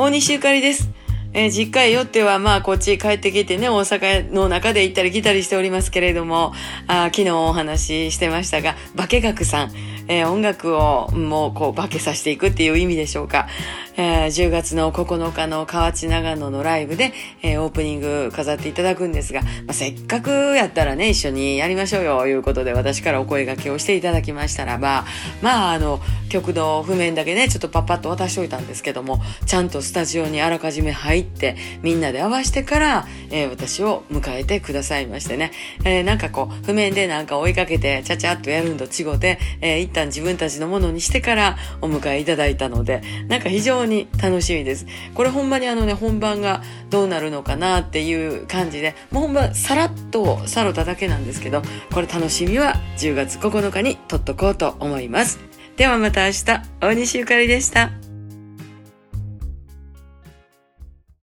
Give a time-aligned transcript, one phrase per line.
[0.00, 0.88] 大西ゆかりです。
[1.34, 6.54] えー、実家へよっては、まあ、こっち帰ってきてね、大阪の中で行ったり来たりしておりますけれども、
[6.86, 9.72] あ昨日お話ししてましたが、化学さん、
[10.08, 13.46] えー、音楽をもうこう化けさせていくっていう意味でしょうか。
[13.96, 17.12] えー、10月の9日の河内長野のライブで、
[17.42, 25.04] えー、オープニング飾っていただくんですが、まあ、せっかくやったらね、一緒にやりましょうよ、いうことで私からお声掛けをしていただきましたらば、
[25.42, 35.52] まあ、あの、曲の譜面だけね、ちょっとパッパッと渡しといたんですけども、ちゃんとスタジオにあらかじめ入って、みんなで合わせてから、えー、私を迎えてくださいましてね、
[35.84, 44.86] えー、なんかこう、譜面でなんか追いかけて、ちゃちゃっとやるんと違うて、えー、一旦自分たちのものにしてからお迎えいただいたので、なんか非常に楽しみです。
[45.14, 51.62] これほんまにあのね、本番がどうなるのかなっていう感じで、もうほんまさらっとさろただけなんですけど、
[51.92, 55.38] これ楽しみは10月9日に撮っとこうと思います。
[55.76, 56.44] ではまた明日、
[56.80, 58.09] 大西ゆかりでした。